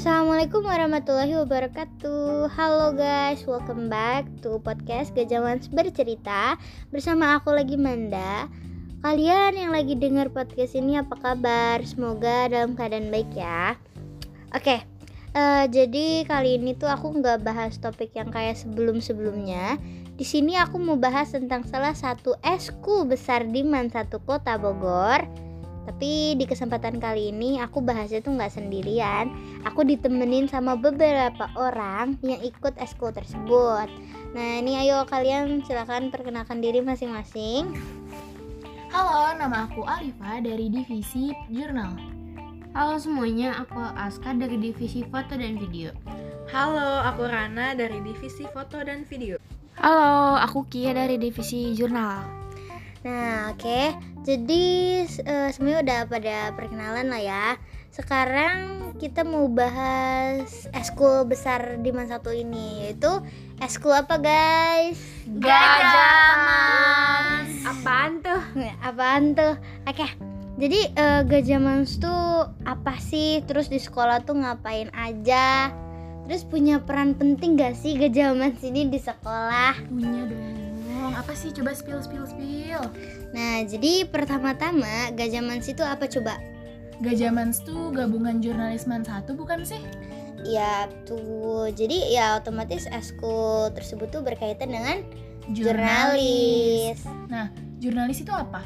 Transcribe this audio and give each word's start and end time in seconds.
Assalamualaikum 0.00 0.64
warahmatullahi 0.64 1.36
wabarakatuh. 1.44 2.48
Halo 2.56 2.96
guys, 2.96 3.44
welcome 3.44 3.92
back 3.92 4.24
to 4.40 4.56
podcast 4.64 5.12
Gajah 5.12 5.44
Mans 5.44 5.68
Bercerita. 5.68 6.56
Bersama 6.88 7.36
aku 7.36 7.52
lagi 7.52 7.76
Manda. 7.76 8.48
Kalian 9.04 9.60
yang 9.60 9.68
lagi 9.76 9.92
dengar 10.00 10.32
podcast 10.32 10.72
ini 10.72 10.96
apa 10.96 11.20
kabar? 11.20 11.84
Semoga 11.84 12.48
dalam 12.48 12.80
keadaan 12.80 13.12
baik 13.12 13.28
ya. 13.36 13.76
Oke, 14.56 14.80
uh, 15.36 15.68
jadi 15.68 16.24
kali 16.24 16.56
ini 16.56 16.72
tuh 16.80 16.88
aku 16.88 17.20
nggak 17.20 17.44
bahas 17.44 17.76
topik 17.76 18.16
yang 18.16 18.32
kayak 18.32 18.56
sebelum-sebelumnya. 18.56 19.76
Di 20.16 20.24
sini 20.24 20.56
aku 20.56 20.80
mau 20.80 20.96
bahas 20.96 21.36
tentang 21.36 21.68
salah 21.68 21.92
satu 21.92 22.40
eskul 22.40 23.04
besar 23.04 23.44
di 23.44 23.60
Man 23.60 23.92
satu 23.92 24.16
kota 24.24 24.56
Bogor 24.56 25.49
tapi 25.90 26.38
di 26.38 26.46
kesempatan 26.46 27.02
kali 27.02 27.34
ini 27.34 27.58
aku 27.58 27.82
bahasnya 27.82 28.22
tuh 28.22 28.38
nggak 28.38 28.54
sendirian. 28.54 29.26
Aku 29.66 29.82
ditemenin 29.82 30.46
sama 30.46 30.78
beberapa 30.78 31.50
orang 31.58 32.14
yang 32.22 32.38
ikut 32.46 32.78
eskul 32.78 33.10
tersebut. 33.10 33.90
Nah 34.30 34.62
ini 34.62 34.78
ayo 34.86 35.02
kalian 35.10 35.66
silahkan 35.66 36.06
perkenalkan 36.14 36.62
diri 36.62 36.78
masing-masing. 36.78 37.74
Halo, 38.94 39.34
nama 39.34 39.66
aku 39.66 39.82
Alifa 39.82 40.38
dari 40.38 40.70
divisi 40.70 41.34
jurnal. 41.50 41.98
Halo 42.70 42.94
semuanya, 43.02 43.58
aku 43.58 43.82
Aska 43.82 44.30
dari 44.38 44.62
divisi 44.62 45.02
foto 45.10 45.34
dan 45.34 45.58
video. 45.58 45.90
Halo, 46.54 47.02
aku 47.02 47.26
Rana 47.26 47.74
dari 47.74 47.98
divisi 47.98 48.46
foto 48.54 48.78
dan 48.78 49.02
video. 49.10 49.42
Halo, 49.74 50.38
aku 50.38 50.70
Kia 50.70 50.94
dari 50.94 51.18
divisi 51.18 51.74
jurnal. 51.74 52.39
Nah, 53.00 53.56
oke. 53.56 53.64
Okay. 53.64 53.86
Jadi 54.20 54.64
uh, 55.24 55.48
semuanya 55.48 55.80
udah 55.80 56.00
pada 56.04 56.36
perkenalan 56.52 57.08
lah 57.08 57.22
ya. 57.24 57.46
Sekarang 57.88 58.92
kita 59.00 59.24
mau 59.24 59.48
bahas 59.48 60.68
eskul 60.76 61.24
besar 61.24 61.80
di 61.80 61.90
masa 61.90 62.20
satu 62.20 62.30
ini 62.30 62.84
yaitu 62.84 63.08
eskul 63.64 63.96
apa 63.96 64.20
guys? 64.20 65.00
Gajah 65.24 66.32
Mas. 66.44 67.50
Apaan 67.64 68.20
tuh? 68.20 68.42
Apaan 68.88 69.32
tuh? 69.32 69.56
Oke. 69.88 70.04
Okay. 70.04 70.10
Jadi 70.60 70.80
uh, 71.00 71.24
Gajah 71.24 71.60
Mas 71.60 71.96
tuh 71.96 72.52
apa 72.68 73.00
sih? 73.00 73.40
Terus 73.48 73.72
di 73.72 73.80
sekolah 73.80 74.28
tuh 74.28 74.36
ngapain 74.36 74.92
aja? 74.92 75.72
Terus 76.28 76.44
punya 76.44 76.84
peran 76.84 77.16
penting 77.16 77.56
gak 77.56 77.72
sih 77.80 77.96
Gajah 77.96 78.36
Mas 78.36 78.60
ini 78.60 78.92
di 78.92 79.00
sekolah? 79.00 79.80
Punya 79.88 80.28
dong 80.28 80.59
dong 81.10 81.18
apa 81.18 81.34
sih? 81.34 81.50
Coba 81.50 81.74
spill 81.74 81.98
spill 81.98 82.22
spill. 82.22 82.82
Nah 83.34 83.66
jadi 83.66 84.06
pertama-tama 84.06 85.10
Gajah 85.18 85.42
Mans 85.42 85.66
itu 85.66 85.82
apa 85.82 86.06
coba? 86.06 86.38
Gajah 87.02 87.34
Mans 87.34 87.58
tuh 87.66 87.90
gabungan 87.90 88.38
jurnalis 88.38 88.86
man 88.86 89.02
satu 89.02 89.34
bukan 89.34 89.66
sih? 89.66 89.82
Ya 90.46 90.86
tuh 91.04 91.74
jadi 91.74 92.14
ya 92.14 92.26
otomatis 92.38 92.86
eskul 92.86 93.74
tersebut 93.74 94.14
tuh 94.14 94.22
berkaitan 94.22 94.70
dengan 94.70 95.02
jurnalis. 95.50 97.02
jurnalis. 97.02 97.26
Nah 97.26 97.50
jurnalis 97.82 98.22
itu 98.22 98.30
apa 98.30 98.62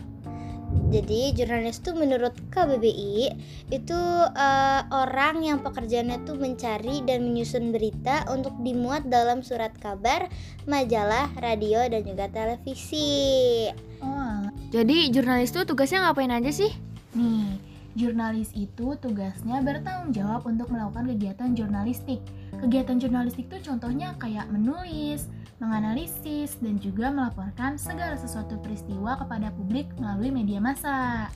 jadi 0.95 1.35
jurnalis 1.35 1.83
itu 1.83 1.91
menurut 1.91 2.35
KBBI 2.55 3.35
itu 3.75 3.99
uh, 4.31 4.81
orang 4.95 5.43
yang 5.43 5.59
pekerjaannya 5.59 6.23
tuh 6.23 6.39
mencari 6.39 7.03
dan 7.03 7.27
menyusun 7.27 7.75
berita 7.75 8.23
untuk 8.31 8.55
dimuat 8.63 9.03
dalam 9.11 9.43
surat 9.43 9.75
kabar, 9.83 10.31
majalah, 10.71 11.35
radio 11.43 11.83
dan 11.91 12.07
juga 12.07 12.31
televisi. 12.31 13.67
Oh. 13.99 14.47
Jadi 14.71 15.11
jurnalis 15.11 15.51
itu 15.51 15.67
tugasnya 15.67 16.07
ngapain 16.07 16.31
aja 16.31 16.51
sih? 16.55 16.71
Nih, 17.19 17.59
jurnalis 17.99 18.55
itu 18.55 18.95
tugasnya 18.99 19.63
bertanggung 19.67 20.15
jawab 20.15 20.47
untuk 20.47 20.71
melakukan 20.71 21.11
kegiatan 21.11 21.59
jurnalistik. 21.59 22.23
Kegiatan 22.59 23.03
jurnalistik 23.03 23.51
itu 23.51 23.71
contohnya 23.71 24.15
kayak 24.23 24.47
menulis, 24.47 25.27
menganalisis, 25.65 26.61
dan 26.61 26.77
juga 26.77 27.09
melaporkan 27.09 27.81
segala 27.81 28.15
sesuatu 28.21 28.61
peristiwa 28.61 29.17
kepada 29.17 29.49
publik 29.57 29.89
melalui 29.97 30.29
media 30.29 30.61
massa. 30.61 31.33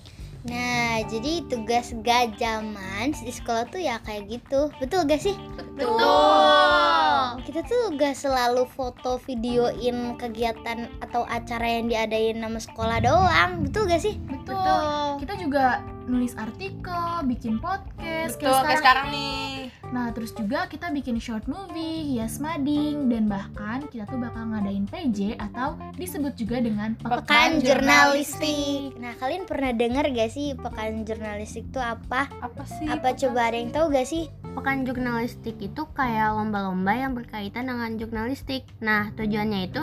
Nah, 0.47 1.03
jadi 1.11 1.43
tugas 1.51 1.91
gajaman 2.07 3.11
di 3.11 3.33
sekolah 3.33 3.67
tuh 3.73 3.83
ya 3.83 3.99
kayak 4.07 4.39
gitu. 4.39 4.71
Betul 4.79 5.09
gak 5.11 5.25
sih? 5.25 5.35
Betul. 5.59 6.98
Kita 7.43 7.61
tuh 7.65 7.97
gak 7.97 8.15
selalu 8.15 8.69
foto 8.69 9.19
videoin 9.25 10.15
kegiatan 10.21 10.87
atau 11.03 11.25
acara 11.27 11.67
yang 11.81 11.91
diadain 11.91 12.39
nama 12.39 12.61
sekolah 12.61 12.99
doang. 13.03 13.67
Betul 13.67 13.91
gak 13.91 14.03
sih? 14.03 14.21
Betul. 14.29 14.57
Betul. 14.59 15.25
Kita 15.25 15.35
juga 15.39 15.65
nulis 16.09 16.33
artikel, 16.41 17.09
bikin 17.29 17.61
podcast 17.61 18.41
Betul, 18.41 18.49
kayak 18.49 18.65
sekarang, 18.65 18.81
sekarang 18.81 19.07
nih. 19.13 19.69
Nah, 19.89 20.07
terus 20.13 20.33
juga 20.37 20.65
kita 20.69 20.89
bikin 20.93 21.17
short 21.21 21.45
movie, 21.49 22.17
hias 22.17 22.41
mading, 22.41 23.13
dan 23.13 23.29
bahkan 23.29 23.85
kita 23.89 24.09
tuh 24.09 24.21
bakal 24.21 24.49
ngadain 24.49 24.89
PJ 24.89 25.37
atau 25.37 25.77
disebut 25.97 26.33
juga 26.37 26.61
dengan 26.65 26.97
Pekan, 26.97 27.25
Pekan 27.25 27.51
Jurnalistik. 27.61 28.97
Nah, 28.97 29.17
kalian 29.21 29.45
pernah 29.45 29.73
dengar 29.77 30.09
gak 30.09 30.33
sih 30.33 30.57
Pekan 30.57 31.05
Jurnalistik 31.05 31.69
itu 31.69 31.81
apa? 31.81 32.29
Apa 32.41 32.65
sih? 32.65 32.89
Apa 32.89 33.13
coba 33.17 33.53
ada 33.53 33.57
yang 33.61 33.73
tahu 33.73 33.93
gak 33.93 34.09
sih? 34.09 34.33
Pekan 34.57 34.89
Jurnalistik 34.89 35.57
itu 35.61 35.83
kayak 35.93 36.37
lomba-lomba 36.37 36.93
yang 36.95 37.13
berkaitan 37.13 37.69
dengan 37.69 37.99
jurnalistik. 38.01 38.65
Nah, 38.81 39.13
tujuannya 39.17 39.69
itu 39.69 39.83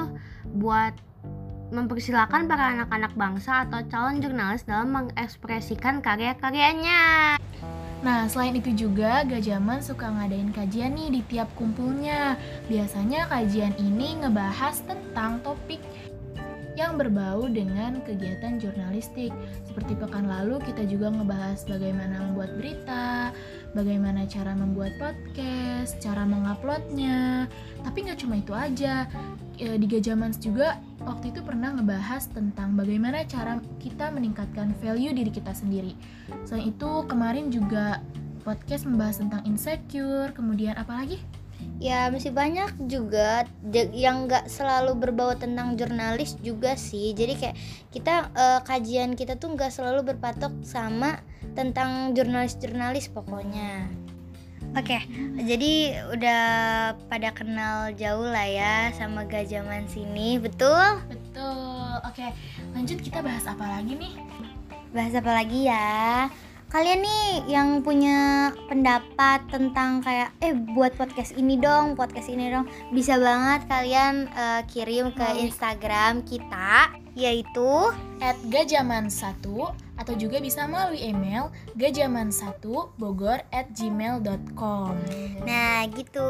buat 0.56 0.94
mempersilahkan 1.74 2.46
para 2.46 2.78
anak-anak 2.78 3.14
bangsa 3.18 3.66
atau 3.66 3.82
calon 3.90 4.22
jurnalis 4.22 4.64
dalam 4.64 4.94
mengekspresikan 4.94 6.00
karya-karyanya. 6.00 7.36
Nah, 8.06 8.30
selain 8.30 8.54
itu 8.54 8.70
juga 8.86 9.26
Gajaman 9.26 9.82
suka 9.82 10.06
ngadain 10.06 10.54
kajian 10.54 10.94
nih 10.94 11.10
di 11.10 11.22
tiap 11.26 11.50
kumpulnya. 11.58 12.38
Biasanya 12.70 13.26
kajian 13.26 13.74
ini 13.82 14.22
ngebahas 14.22 14.86
tentang 14.86 15.42
topik 15.42 15.82
yang 16.76 17.00
berbau 17.00 17.48
dengan 17.48 18.04
kegiatan 18.04 18.60
jurnalistik. 18.60 19.32
Seperti 19.64 19.96
pekan 19.96 20.28
lalu 20.28 20.60
kita 20.62 20.84
juga 20.84 21.12
ngebahas 21.12 21.64
bagaimana 21.64 22.30
membuat 22.30 22.52
berita, 22.60 23.32
bagaimana 23.72 24.28
cara 24.28 24.52
membuat 24.54 24.96
podcast, 25.00 25.98
cara 26.04 26.28
menguploadnya. 26.28 27.48
Tapi 27.82 27.98
nggak 28.06 28.20
cuma 28.20 28.36
itu 28.40 28.52
aja, 28.52 29.08
e, 29.56 29.80
di 29.80 29.88
Gajamans 29.88 30.40
juga 30.40 30.80
waktu 31.04 31.32
itu 31.32 31.40
pernah 31.42 31.72
ngebahas 31.76 32.28
tentang 32.32 32.76
bagaimana 32.76 33.24
cara 33.24 33.64
kita 33.80 34.12
meningkatkan 34.12 34.76
value 34.84 35.16
diri 35.16 35.32
kita 35.32 35.56
sendiri. 35.56 35.96
Selain 36.44 36.76
itu 36.76 36.92
kemarin 37.08 37.50
juga 37.50 38.04
podcast 38.44 38.86
membahas 38.86 39.18
tentang 39.24 39.42
insecure, 39.48 40.30
kemudian 40.36 40.78
apa 40.78 41.02
lagi? 41.02 41.18
Ya 41.76 42.08
masih 42.08 42.32
banyak 42.32 42.88
juga 42.88 43.44
yang 43.92 44.32
nggak 44.32 44.48
selalu 44.48 44.96
berbau 44.96 45.36
tentang 45.36 45.76
jurnalis 45.76 46.40
juga 46.40 46.80
sih. 46.80 47.12
Jadi 47.12 47.34
kayak 47.36 47.56
kita 47.92 48.32
uh, 48.32 48.60
kajian 48.64 49.20
kita 49.20 49.36
tuh 49.36 49.54
nggak 49.54 49.70
selalu 49.76 50.16
berpatok 50.16 50.56
sama 50.64 51.20
tentang 51.54 52.16
jurnalis-jurnalis 52.16 53.12
pokoknya. 53.12 53.92
Oke, 54.76 55.00
okay, 55.00 55.02
jadi 55.40 56.04
udah 56.12 56.44
pada 57.08 57.32
kenal 57.32 57.96
jauh 57.96 58.28
lah 58.28 58.44
ya 58.44 58.76
sama 58.92 59.24
Gajaman 59.24 59.88
sini, 59.88 60.36
betul? 60.36 61.00
Betul. 61.08 62.04
Oke, 62.04 62.20
okay, 62.20 62.30
lanjut 62.76 63.00
kita 63.00 63.24
bahas 63.24 63.48
apa 63.48 63.64
lagi 63.64 63.96
nih? 63.96 64.20
Bahas 64.92 65.16
apa 65.16 65.32
lagi 65.32 65.72
ya? 65.72 66.28
Kalian 66.66 67.06
nih 67.06 67.30
yang 67.46 67.86
punya 67.86 68.50
pendapat 68.68 69.46
tentang 69.54 70.02
kayak 70.02 70.34
eh 70.42 70.52
buat 70.54 70.98
podcast 70.98 71.38
ini 71.38 71.62
dong, 71.62 71.94
podcast 71.94 72.28
ini 72.28 72.50
dong, 72.50 72.66
bisa 72.90 73.22
banget 73.22 73.70
kalian 73.70 74.26
uh, 74.34 74.66
kirim 74.66 75.14
ke 75.14 75.46
Instagram 75.46 76.26
kita 76.26 76.90
yaitu 77.16 77.96
@gajaman1 78.52 79.40
atau 79.96 80.14
juga 80.16 80.44
bisa 80.44 80.68
melalui 80.68 81.02
email 81.02 81.52
gajaman1 81.80 82.64
bogor 83.00 83.40
at 83.52 83.68
gmail.com 83.72 84.94
Nah 85.44 85.88
gitu. 85.92 86.30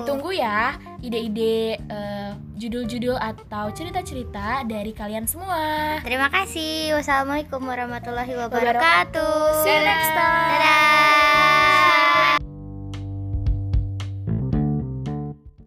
Ditunggu 0.00 0.36
ya 0.36 0.76
ide-ide 1.00 1.80
uh, 1.88 2.36
judul-judul 2.56 3.16
atau 3.16 3.72
cerita-cerita 3.72 4.64
dari 4.64 4.92
kalian 4.92 5.28
semua. 5.28 5.98
Terima 6.02 6.32
kasih. 6.32 6.96
Wassalamualaikum 6.96 7.60
warahmatullahi 7.60 8.32
wabarakatuh. 8.36 9.64
See 9.64 9.72
you 9.72 9.82
next 9.84 10.12
time. 10.16 10.50
Dadah 10.56 10.85